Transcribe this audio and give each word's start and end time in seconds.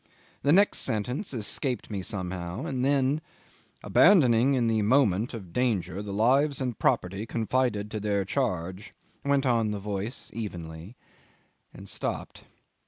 The 0.41 0.51
next 0.51 0.79
sentence 0.79 1.31
escaped 1.31 1.91
me 1.91 2.01
somehow, 2.01 2.65
and 2.65 2.83
then... 2.83 3.21
"abandoning 3.83 4.55
in 4.55 4.65
the 4.65 4.81
moment 4.81 5.31
of 5.35 5.53
danger 5.53 6.01
the 6.01 6.11
lives 6.11 6.59
and 6.59 6.79
property 6.79 7.27
confided 7.27 7.91
to 7.91 7.99
their 7.99 8.25
charge"... 8.25 8.93
went 9.23 9.45
on 9.45 9.69
the 9.69 9.79
voice 9.79 10.31
evenly, 10.33 10.95
and 11.71 11.87
stopped. 11.87 12.45